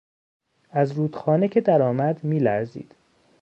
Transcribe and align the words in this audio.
از 0.71 0.91
رودخانه 0.91 1.47
که 1.47 1.61
درآمد 1.61 2.23
میلرزید. 2.23 2.95